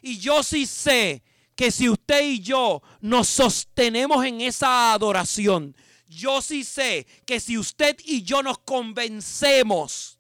Y 0.03 0.19
yo 0.19 0.43
sí 0.43 0.67
sé 0.67 1.23
que 1.55 1.71
si 1.71 1.89
usted 1.89 2.23
y 2.25 2.41
yo 2.41 2.83
nos 3.01 3.29
sostenemos 3.29 4.25
en 4.25 4.41
esa 4.41 4.93
adoración, 4.93 5.77
yo 6.09 6.43
sí 6.43 6.65
sé 6.65 7.07
que 7.25 7.39
si 7.39 7.57
usted 7.57 7.97
y 8.05 8.25
yo 8.25 8.43
nos 8.43 8.59
convencemos 8.59 10.16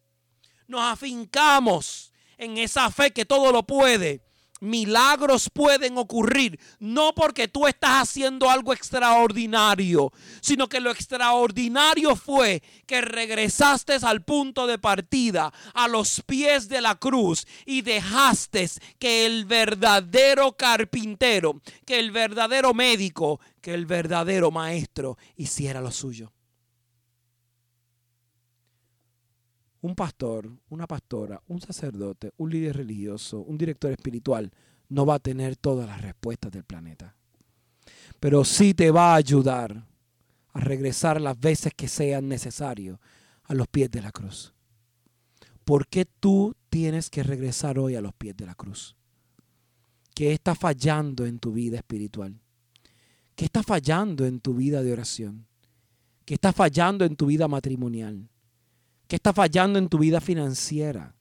nos 0.68 0.82
afincamos 0.82 2.12
en 2.38 2.58
esa 2.58 2.90
fe 2.90 3.12
que 3.12 3.24
todo 3.24 3.52
lo 3.52 3.62
puede, 3.62 4.22
milagros 4.60 5.50
pueden 5.52 5.98
ocurrir, 5.98 6.58
no 6.78 7.14
porque 7.14 7.48
tú 7.48 7.66
estás 7.66 8.02
haciendo 8.02 8.50
algo 8.50 8.72
extraordinario, 8.72 10.12
sino 10.40 10.68
que 10.68 10.80
lo 10.80 10.90
extraordinario 10.90 12.16
fue 12.16 12.62
que 12.86 13.00
regresaste 13.00 13.96
al 14.02 14.22
punto 14.22 14.66
de 14.66 14.78
partida, 14.78 15.52
a 15.74 15.88
los 15.88 16.22
pies 16.26 16.68
de 16.68 16.80
la 16.80 16.94
cruz, 16.96 17.46
y 17.64 17.82
dejaste 17.82 18.68
que 18.98 19.26
el 19.26 19.44
verdadero 19.44 20.56
carpintero, 20.56 21.60
que 21.84 21.98
el 21.98 22.10
verdadero 22.10 22.74
médico, 22.74 23.40
que 23.60 23.74
el 23.74 23.86
verdadero 23.86 24.50
maestro 24.50 25.18
hiciera 25.36 25.80
lo 25.80 25.90
suyo. 25.90 26.32
Un 29.80 29.94
pastor, 29.94 30.50
una 30.68 30.86
pastora, 30.86 31.40
un 31.48 31.60
sacerdote, 31.60 32.32
un 32.38 32.50
líder 32.50 32.76
religioso, 32.76 33.40
un 33.40 33.58
director 33.58 33.92
espiritual, 33.92 34.50
no 34.88 35.04
va 35.06 35.14
a 35.14 35.18
tener 35.18 35.56
todas 35.56 35.86
las 35.86 36.00
respuestas 36.00 36.52
del 36.52 36.64
planeta. 36.64 37.14
Pero 38.20 38.44
sí 38.44 38.74
te 38.74 38.90
va 38.90 39.12
a 39.12 39.16
ayudar 39.16 39.86
a 40.52 40.60
regresar 40.60 41.20
las 41.20 41.38
veces 41.38 41.72
que 41.74 41.88
sean 41.88 42.28
necesarios 42.28 42.98
a 43.44 43.54
los 43.54 43.68
pies 43.68 43.90
de 43.90 44.02
la 44.02 44.12
cruz. 44.12 44.54
¿Por 45.64 45.86
qué 45.86 46.04
tú 46.04 46.54
tienes 46.70 47.10
que 47.10 47.22
regresar 47.22 47.78
hoy 47.78 47.96
a 47.96 48.00
los 48.00 48.14
pies 48.14 48.36
de 48.36 48.46
la 48.46 48.54
cruz? 48.54 48.96
¿Qué 50.14 50.32
está 50.32 50.54
fallando 50.54 51.26
en 51.26 51.38
tu 51.38 51.52
vida 51.52 51.76
espiritual? 51.76 52.40
¿Qué 53.34 53.44
está 53.44 53.62
fallando 53.62 54.24
en 54.24 54.40
tu 54.40 54.54
vida 54.54 54.82
de 54.82 54.92
oración? 54.92 55.46
¿Qué 56.24 56.34
está 56.34 56.52
fallando 56.52 57.04
en 57.04 57.16
tu 57.16 57.26
vida 57.26 57.48
matrimonial? 57.48 58.28
¿Qué 59.06 59.16
está 59.16 59.32
fallando 59.32 59.78
en 59.78 59.88
tu 59.88 59.98
vida 59.98 60.20
financiera? 60.20 61.14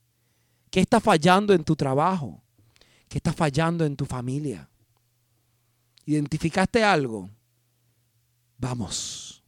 ¿Qué 0.72 0.80
está 0.80 1.00
fallando 1.00 1.54
en 1.54 1.64
tu 1.64 1.76
trabajo? 1.76 2.44
¿Qué 3.08 3.20
está 3.20 3.32
fallando 3.32 3.86
en 3.86 3.96
tu 3.96 4.06
familia? 4.06 4.70
¿Identificaste 6.06 6.84
algo? 6.84 7.30
Vamos, 8.58 9.44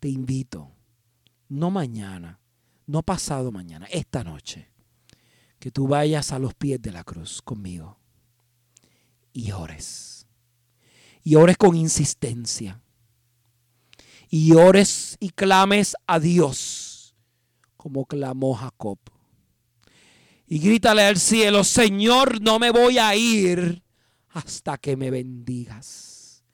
te 0.00 0.08
invito, 0.08 0.72
no 1.48 1.70
mañana, 1.70 2.40
no 2.86 3.02
pasado 3.02 3.52
mañana, 3.52 3.86
esta 3.90 4.24
noche, 4.24 4.70
que 5.58 5.70
tú 5.70 5.86
vayas 5.86 6.32
a 6.32 6.38
los 6.38 6.54
pies 6.54 6.80
de 6.82 6.92
la 6.92 7.04
cruz 7.04 7.40
conmigo 7.42 7.98
y 9.32 9.52
ores. 9.52 10.26
Y 11.22 11.36
ores 11.36 11.56
con 11.56 11.76
insistencia. 11.76 12.82
Y 14.28 14.52
ores 14.52 15.16
y 15.20 15.30
clames 15.30 15.94
a 16.06 16.18
Dios 16.18 16.91
como 17.82 18.06
clamó 18.06 18.54
Jacob. 18.54 18.96
Y 20.46 20.60
grítale 20.60 21.02
al 21.02 21.18
cielo, 21.18 21.64
Señor, 21.64 22.40
no 22.40 22.60
me 22.60 22.70
voy 22.70 22.98
a 22.98 23.16
ir 23.16 23.82
hasta 24.28 24.78
que 24.78 24.96
me 24.96 25.10
bendigas. 25.10 26.44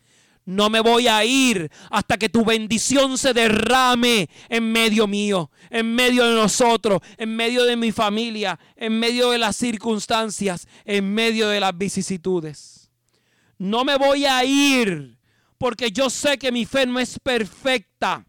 No 0.47 0.71
me 0.71 0.81
voy 0.81 1.07
a 1.07 1.23
ir 1.27 1.71
hasta 1.91 2.17
que 2.17 2.31
tu 2.31 2.47
bendición 2.47 3.19
se 3.19 3.35
derrame 3.35 4.31
en 4.49 4.73
medio 4.73 5.07
mío, 5.07 5.51
en 5.69 5.95
medio 5.95 6.25
de 6.25 6.35
nosotros, 6.35 7.03
en 7.19 7.37
medio 7.37 7.65
de 7.65 7.77
mi 7.77 7.93
familia, 7.93 8.59
en 8.75 8.99
medio 8.99 9.31
de 9.31 9.37
las 9.37 9.55
circunstancias, 9.55 10.67
en 10.87 11.13
medio 11.13 11.49
de 11.49 11.61
las 11.61 11.77
vicisitudes. 11.77 12.91
No 13.59 13.85
me 13.85 13.99
voy 13.99 14.25
a 14.25 14.43
ir 14.47 15.19
porque 15.59 15.91
yo 15.91 16.09
sé 16.09 16.39
que 16.39 16.51
mi 16.51 16.65
fe 16.65 16.87
no 16.87 16.99
es 16.99 17.19
perfecta. 17.19 18.28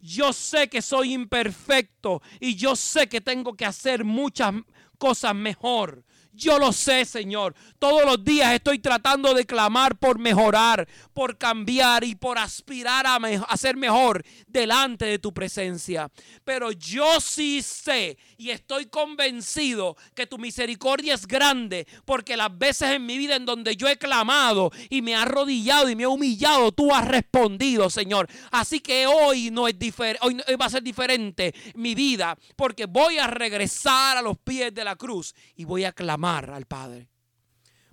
Yo 0.00 0.32
sé 0.32 0.68
que 0.68 0.82
soy 0.82 1.12
imperfecto 1.12 2.22
y 2.40 2.56
yo 2.56 2.76
sé 2.76 3.08
que 3.08 3.20
tengo 3.20 3.54
que 3.54 3.66
hacer 3.66 4.04
muchas 4.04 4.54
cosas 4.98 5.34
mejor. 5.34 6.04
Yo 6.32 6.58
lo 6.58 6.72
sé, 6.72 7.04
Señor. 7.04 7.54
Todos 7.78 8.04
los 8.04 8.24
días 8.24 8.54
estoy 8.54 8.78
tratando 8.78 9.34
de 9.34 9.44
clamar 9.44 9.98
por 9.98 10.18
mejorar, 10.18 10.88
por 11.12 11.36
cambiar 11.36 12.04
y 12.04 12.14
por 12.14 12.38
aspirar 12.38 13.04
a, 13.06 13.56
ser 13.56 13.76
mejor 13.76 14.24
delante 14.46 15.06
de 15.06 15.18
tu 15.18 15.34
presencia. 15.34 16.10
Pero 16.44 16.70
yo 16.72 17.20
sí 17.20 17.62
sé 17.62 18.16
y 18.40 18.50
estoy 18.50 18.86
convencido 18.86 19.98
que 20.14 20.26
tu 20.26 20.38
misericordia 20.38 21.12
es 21.12 21.26
grande 21.26 21.86
porque 22.06 22.38
las 22.38 22.56
veces 22.56 22.92
en 22.92 23.04
mi 23.04 23.18
vida 23.18 23.36
en 23.36 23.44
donde 23.44 23.76
yo 23.76 23.86
he 23.86 23.98
clamado 23.98 24.70
y 24.88 25.02
me 25.02 25.10
he 25.10 25.14
arrodillado 25.14 25.90
y 25.90 25.94
me 25.94 26.04
he 26.04 26.06
humillado, 26.06 26.72
tú 26.72 26.94
has 26.94 27.06
respondido, 27.06 27.90
Señor. 27.90 28.28
Así 28.50 28.80
que 28.80 29.06
hoy 29.06 29.50
no 29.50 29.68
es 29.68 29.78
diferente, 29.78 30.26
hoy 30.26 30.56
va 30.58 30.64
a 30.64 30.70
ser 30.70 30.82
diferente 30.82 31.54
mi 31.74 31.94
vida 31.94 32.34
porque 32.56 32.86
voy 32.86 33.18
a 33.18 33.26
regresar 33.26 34.16
a 34.16 34.22
los 34.22 34.38
pies 34.38 34.72
de 34.72 34.84
la 34.84 34.96
cruz 34.96 35.34
y 35.54 35.66
voy 35.66 35.84
a 35.84 35.92
clamar 35.92 36.50
al 36.50 36.64
Padre. 36.64 37.08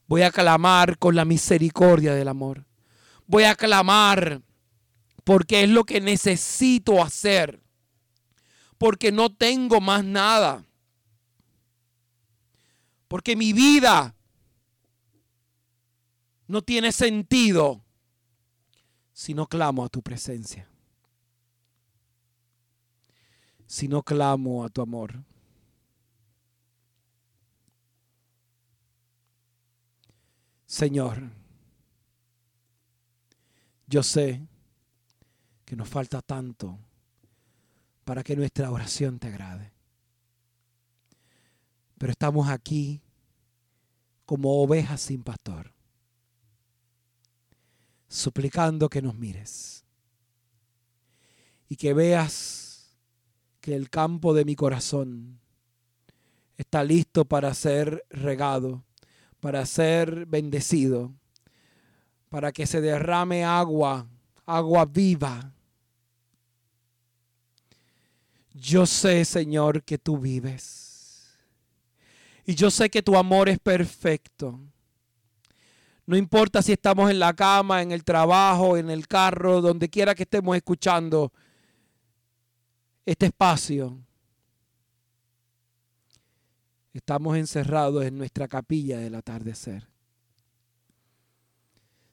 Voy 0.08 0.22
a 0.22 0.32
clamar 0.32 0.98
con 0.98 1.14
la 1.14 1.26
misericordia 1.26 2.14
del 2.14 2.30
amor. 2.30 2.66
Voy 3.26 3.44
a 3.44 3.56
clamar 3.56 4.42
porque 5.26 5.64
es 5.64 5.70
lo 5.70 5.84
que 5.84 6.00
necesito 6.00 7.04
hacer. 7.04 7.67
Porque 8.78 9.12
no 9.12 9.34
tengo 9.34 9.82
más 9.82 10.04
nada. 10.04 10.64
Porque 13.08 13.36
mi 13.36 13.54
vida 13.54 14.14
no 16.48 16.62
tiene 16.62 16.92
sentido 16.92 17.82
si 19.14 19.34
no 19.34 19.48
clamo 19.48 19.84
a 19.84 19.90
tu 19.90 20.02
presencia. 20.02 20.70
Si 23.66 23.88
no 23.88 24.04
clamo 24.04 24.64
a 24.64 24.70
tu 24.70 24.82
amor. 24.82 25.24
Señor, 30.66 31.32
yo 33.88 34.04
sé 34.04 34.46
que 35.66 35.76
nos 35.76 35.88
falta 35.88 36.22
tanto 36.22 36.78
para 38.08 38.24
que 38.24 38.38
nuestra 38.38 38.72
oración 38.72 39.20
te 39.20 39.28
agrade. 39.28 39.74
Pero 41.98 42.12
estamos 42.12 42.48
aquí 42.48 43.02
como 44.26 44.64
ovejas 44.64 45.02
sin 45.02 45.24
pastor, 45.24 45.74
suplicando 48.08 48.88
que 48.88 49.02
nos 49.02 49.16
mires 49.16 49.84
y 51.68 51.76
que 51.76 51.94
veas 51.94 52.96
que 53.60 53.76
el 53.76 53.90
campo 53.90 54.34
de 54.34 54.46
mi 54.46 54.56
corazón 54.56 55.42
está 56.56 56.86
listo 56.86 57.26
para 57.26 57.54
ser 57.54 58.06
regado 58.10 58.88
para 59.40 59.66
ser 59.66 60.26
bendecido, 60.26 61.14
para 62.30 62.52
que 62.52 62.66
se 62.66 62.82
derrame 62.82 63.44
agua, 63.44 64.08
agua 64.46 64.86
viva. 64.86 65.54
Yo 68.60 68.88
sé, 68.88 69.24
Señor, 69.24 69.84
que 69.84 70.00
tú 70.00 70.18
vives. 70.18 71.38
Y 72.44 72.56
yo 72.56 72.72
sé 72.72 72.90
que 72.90 73.04
tu 73.04 73.16
amor 73.16 73.50
es 73.50 73.60
perfecto. 73.60 74.60
No 76.08 76.18
importa 76.18 76.62
si 76.62 76.72
estamos 76.72 77.12
en 77.12 77.20
la 77.20 77.36
cama, 77.36 77.82
en 77.82 77.92
el 77.92 78.04
trabajo, 78.04 78.78
en 78.78 78.90
el 78.90 79.08
carro, 79.08 79.62
donde 79.62 79.90
quiera 79.90 80.16
que 80.16 80.24
estemos 80.24 80.56
escuchando 80.56 81.32
este 83.06 83.28
espacio. 83.28 84.00
Estamos 86.94 87.38
encerrados 87.38 88.06
en 88.06 88.18
nuestra 88.18 88.48
capilla 88.48 88.98
del 88.98 89.16
atardecer. 89.16 89.88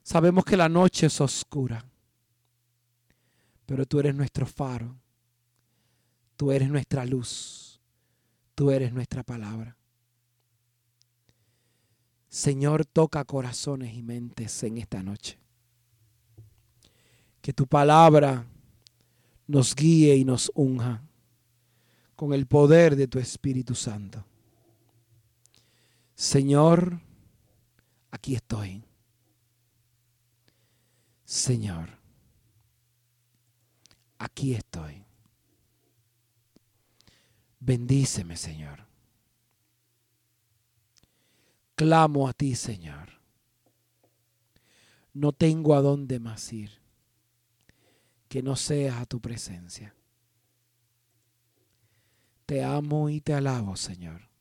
Sabemos 0.03 0.45
que 0.45 0.59
la 0.59 0.69
noche 0.69 1.07
es 1.07 1.21
oscura, 1.23 1.83
pero 3.65 3.87
tú 3.87 4.01
eres 4.01 4.15
nuestro 4.15 4.45
faro, 4.45 4.95
tú 6.37 6.53
eres 6.53 6.69
nuestra 6.69 7.05
luz, 7.05 7.81
tú 8.55 8.71
eres 8.71 8.93
nuestra 8.93 9.23
palabra. 9.23 9.77
Señor, 12.29 12.85
toca 12.85 13.25
corazones 13.25 13.95
y 13.95 14.03
mentes 14.03 14.63
en 14.65 14.79
esta 14.79 15.03
noche. 15.03 15.39
Que 17.41 17.53
tu 17.53 17.67
palabra 17.67 18.47
nos 19.47 19.75
guíe 19.75 20.17
y 20.17 20.25
nos 20.25 20.51
unja 20.55 21.03
con 22.17 22.33
el 22.33 22.47
poder 22.47 22.97
de 22.97 23.07
tu 23.07 23.19
Espíritu 23.19 23.75
Santo. 23.75 24.25
Señor, 26.15 27.01
aquí 28.11 28.35
estoy. 28.35 28.83
Señor, 31.25 31.89
aquí 34.19 34.55
estoy. 34.55 35.05
Bendíceme, 37.65 38.37
Señor. 38.37 38.87
Clamo 41.75 42.29
a 42.29 42.33
ti, 42.33 42.55
Señor. 42.55 43.09
No 45.13 45.33
tengo 45.33 45.75
a 45.75 45.81
dónde 45.81 46.21
más 46.21 46.53
ir 46.53 46.71
que 48.29 48.43
no 48.43 48.57
sea 48.57 49.01
a 49.01 49.07
tu 49.07 49.21
presencia. 49.21 49.95
Te 52.47 52.63
amo 52.63 53.09
y 53.09 53.21
te 53.21 53.33
alabo, 53.33 53.77
Señor 53.77 54.35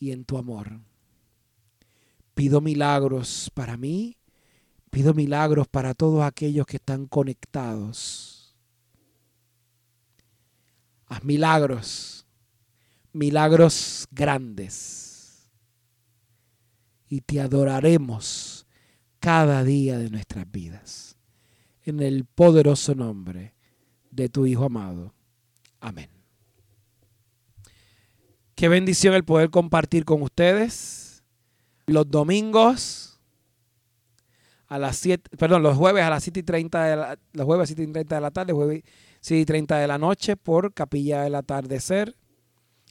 y 0.00 0.10
en 0.10 0.24
tu 0.24 0.38
amor. 0.38 0.80
Pido 2.34 2.60
milagros 2.60 3.50
para 3.54 3.76
mí, 3.76 4.16
pido 4.90 5.14
milagros 5.14 5.68
para 5.68 5.94
todos 5.94 6.24
aquellos 6.24 6.66
que 6.66 6.78
están 6.78 7.06
conectados. 7.06 8.39
Haz 11.10 11.24
milagros, 11.24 12.24
milagros 13.12 14.06
grandes. 14.12 15.50
Y 17.08 17.20
te 17.20 17.40
adoraremos 17.40 18.64
cada 19.18 19.64
día 19.64 19.98
de 19.98 20.08
nuestras 20.08 20.48
vidas. 20.48 21.16
En 21.82 21.98
el 21.98 22.24
poderoso 22.24 22.94
nombre 22.94 23.54
de 24.12 24.28
tu 24.28 24.46
Hijo 24.46 24.66
amado. 24.66 25.12
Amén. 25.80 26.08
Qué 28.54 28.68
bendición 28.68 29.12
el 29.14 29.24
poder 29.24 29.50
compartir 29.50 30.04
con 30.04 30.22
ustedes 30.22 31.24
los 31.86 32.08
domingos 32.08 33.18
a 34.68 34.78
las 34.78 34.96
7, 34.98 35.36
perdón, 35.36 35.64
los 35.64 35.76
jueves 35.76 36.04
a 36.04 36.10
las 36.10 36.22
7 36.22 36.38
y 36.38 36.42
30 36.44 36.84
de 36.84 36.96
la, 36.96 37.18
los 37.32 37.46
jueves 37.46 37.64
a 37.64 37.66
7 37.66 37.82
y 37.82 37.92
30 37.92 38.14
de 38.14 38.20
la 38.20 38.30
tarde, 38.30 38.52
jueves 38.52 38.84
7 39.20 39.40
y 39.40 39.44
30 39.44 39.78
de 39.78 39.86
la 39.86 39.98
noche 39.98 40.36
por 40.36 40.72
Capilla 40.72 41.22
del 41.22 41.34
Atardecer. 41.34 42.16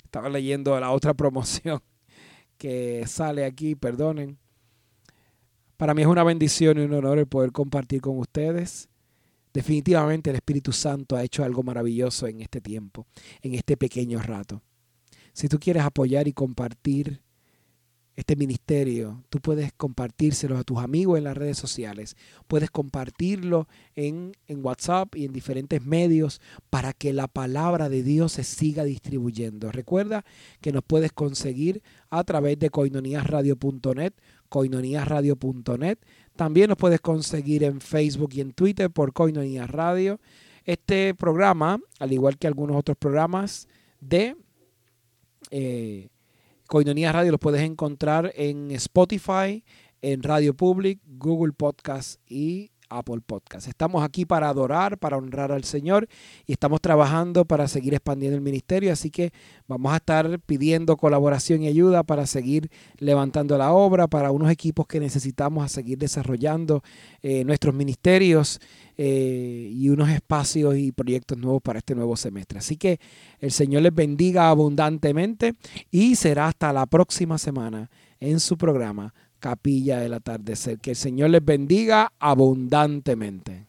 Estaba 0.04 0.30
leyendo 0.30 0.80
la 0.80 0.92
otra 0.92 1.14
promoción 1.16 1.82
que 2.58 3.06
sale 3.08 3.46
aquí, 3.46 3.76
perdonen. 3.76 4.38
Para 5.78 5.94
mí 5.94 6.02
es 6.02 6.08
una 6.08 6.24
bendición 6.24 6.78
y 6.78 6.82
un 6.82 6.94
honor 6.94 7.20
el 7.20 7.28
poder 7.28 7.52
compartir 7.52 8.02
con 8.02 8.20
ustedes. 8.20 8.90
Definitivamente 9.54 10.30
el 10.30 10.36
Espíritu 10.36 10.72
Santo 10.72 11.16
ha 11.16 11.24
hecho 11.24 11.44
algo 11.44 11.64
maravilloso 11.64 12.28
en 12.28 12.42
este 12.42 12.62
tiempo, 12.62 13.08
en 13.42 13.56
este 13.56 13.78
pequeño 13.78 14.22
rato. 14.22 14.62
Si 15.34 15.48
tú 15.48 15.58
quieres 15.58 15.84
apoyar 15.84 16.28
y 16.28 16.34
compartir 16.34 17.22
este 18.20 18.36
ministerio, 18.36 19.24
tú 19.30 19.40
puedes 19.40 19.72
compartírselo 19.74 20.58
a 20.58 20.64
tus 20.64 20.80
amigos 20.80 21.18
en 21.18 21.24
las 21.24 21.38
redes 21.38 21.58
sociales, 21.58 22.18
puedes 22.48 22.70
compartirlo 22.70 23.68
en, 23.96 24.34
en, 24.48 24.66
WhatsApp 24.66 25.16
y 25.16 25.26
en 25.26 25.32
diferentes 25.32 25.82
medios 25.84 26.42
para 26.70 26.94
que 26.94 27.14
la 27.14 27.28
palabra 27.28 27.88
de 27.88 28.04
Dios 28.04 28.34
se 28.34 28.44
siga 28.44 28.84
distribuyendo. 28.84 29.72
Recuerda 29.72 30.26
que 30.60 30.72
nos 30.72 30.84
puedes 30.84 31.14
conseguir 31.14 31.82
a 32.10 32.24
través 32.24 32.60
de 32.60 32.70
coinoniasradio.net, 32.70 34.14
coinoniasradio.net. 34.50 36.00
También 36.36 36.70
nos 36.70 36.78
puedes 36.78 37.00
conseguir 37.00 37.64
en 37.64 37.80
Facebook 37.80 38.32
y 38.34 38.42
en 38.42 38.52
Twitter 38.52 38.92
por 38.92 39.14
Coinonías 39.14 39.70
Radio. 39.70 40.20
Este 40.66 41.16
programa, 41.16 41.80
al 42.00 42.12
igual 42.12 42.38
que 42.38 42.48
algunos 42.48 42.76
otros 42.76 42.98
programas 42.98 43.68
de... 44.02 44.36
Eh, 45.52 46.10
Coinonía 46.70 47.12
Radio 47.12 47.32
los 47.32 47.40
puedes 47.40 47.64
encontrar 47.64 48.32
en 48.36 48.70
Spotify, 48.70 49.66
en 50.04 50.22
Radio 50.22 50.54
Public, 50.54 51.00
Google 51.04 51.52
Podcast 51.52 52.22
y 52.28 52.70
Apple 52.90 53.22
Podcast. 53.26 53.68
Estamos 53.68 54.04
aquí 54.04 54.26
para 54.26 54.50
adorar, 54.50 54.98
para 54.98 55.18
honrar 55.18 55.52
al 55.52 55.64
Señor 55.64 56.08
y 56.46 56.54
estamos 56.54 56.82
trabajando 56.82 57.46
para 57.46 57.68
seguir 57.68 57.94
expandiendo 57.94 58.36
el 58.36 58.42
ministerio, 58.42 58.92
así 58.92 59.10
que 59.10 59.32
vamos 59.68 59.94
a 59.94 59.98
estar 59.98 60.40
pidiendo 60.40 60.98
colaboración 60.98 61.64
y 61.64 61.68
ayuda 61.68 62.04
para 62.04 62.26
seguir 62.26 62.70
levantando 62.98 63.58
la 63.58 63.72
obra, 63.72 64.08
para 64.08 64.32
unos 64.32 64.52
equipos 64.52 64.88
que 64.88 65.00
necesitamos 65.00 65.64
a 65.64 65.70
seguir 65.70 65.98
desarrollando 65.98 66.84
eh, 67.22 67.44
nuestros 67.44 67.74
ministerios 67.74 68.60
eh, 68.98 69.72
y 69.74 69.90
unos 69.90 70.10
espacios 70.10 70.76
y 70.76 70.92
proyectos 70.92 71.38
nuevos 71.38 71.62
para 71.62 71.80
este 71.80 71.96
nuevo 71.96 72.18
semestre. 72.18 72.60
Así 72.60 72.76
que 72.76 73.00
el 73.40 73.52
Señor 73.52 73.84
les 73.84 73.96
bendiga 73.96 74.50
abundantemente 74.50 75.54
y 75.90 76.16
será 76.16 76.48
hasta 76.48 76.74
la 76.74 76.86
próxima 76.86 77.38
semana 77.38 77.90
en 78.20 78.40
su 78.40 78.58
programa 78.58 79.14
capilla 79.40 80.00
del 80.00 80.14
atardecer. 80.14 80.80
Que 80.80 80.92
el 80.92 80.96
Señor 80.96 81.30
les 81.30 81.44
bendiga 81.44 82.12
abundantemente. 82.20 83.69